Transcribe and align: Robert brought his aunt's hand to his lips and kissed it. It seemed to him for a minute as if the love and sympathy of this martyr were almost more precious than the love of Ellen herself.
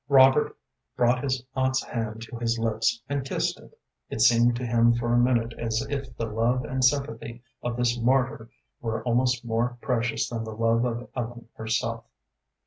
Robert 0.09 0.57
brought 0.95 1.23
his 1.23 1.43
aunt's 1.53 1.83
hand 1.83 2.23
to 2.23 2.37
his 2.37 2.57
lips 2.57 3.03
and 3.07 3.23
kissed 3.23 3.59
it. 3.59 3.77
It 4.09 4.19
seemed 4.19 4.55
to 4.55 4.65
him 4.65 4.95
for 4.95 5.13
a 5.13 5.17
minute 5.19 5.53
as 5.59 5.85
if 5.91 6.17
the 6.17 6.25
love 6.25 6.65
and 6.65 6.83
sympathy 6.83 7.43
of 7.61 7.77
this 7.77 7.99
martyr 7.99 8.49
were 8.81 9.03
almost 9.03 9.45
more 9.45 9.77
precious 9.79 10.27
than 10.27 10.43
the 10.43 10.55
love 10.55 10.85
of 10.85 11.07
Ellen 11.15 11.49
herself. 11.53 12.05